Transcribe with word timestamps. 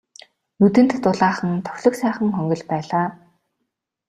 Нүдэнд 0.59 0.91
дулаахан 1.03 1.51
тохилог 1.65 1.95
сайхан 2.01 2.29
хонгил 2.35 2.63
байлаа. 2.71 3.07